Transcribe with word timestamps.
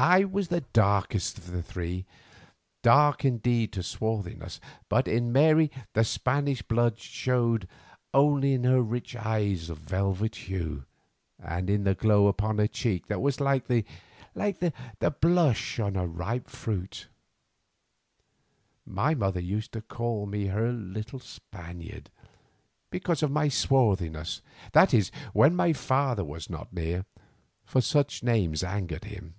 I 0.00 0.22
was 0.22 0.46
the 0.46 0.60
darkest 0.60 1.38
of 1.38 1.50
the 1.50 1.60
three, 1.60 2.06
dark 2.82 3.24
indeed 3.24 3.72
to 3.72 3.82
swarthiness, 3.82 4.60
but 4.88 5.08
in 5.08 5.32
Mary 5.32 5.72
the 5.92 6.04
Spanish 6.04 6.62
blood 6.62 7.00
showed 7.00 7.66
only 8.14 8.52
in 8.54 8.62
her 8.62 8.80
rich 8.80 9.16
eyes 9.16 9.68
of 9.68 9.78
velvet 9.78 10.36
hue, 10.46 10.84
and 11.42 11.68
in 11.68 11.82
the 11.82 11.96
glow 11.96 12.28
upon 12.28 12.58
her 12.58 12.68
cheek 12.68 13.08
that 13.08 13.20
was 13.20 13.40
like 13.40 13.66
the 13.66 13.84
blush 15.20 15.80
on 15.80 15.96
a 15.96 16.06
ripe 16.06 16.48
fruit. 16.48 17.08
My 18.86 19.16
mother 19.16 19.40
used 19.40 19.72
to 19.72 19.82
call 19.82 20.26
me 20.26 20.46
her 20.46 20.70
little 20.70 21.18
Spaniard, 21.18 22.08
because 22.90 23.24
of 23.24 23.32
my 23.32 23.48
swarthiness, 23.48 24.42
that 24.74 24.94
is 24.94 25.10
when 25.32 25.56
my 25.56 25.72
father 25.72 26.22
was 26.24 26.48
not 26.48 26.72
near, 26.72 27.04
for 27.64 27.80
such 27.80 28.22
names 28.22 28.62
angered 28.62 29.02
him. 29.06 29.34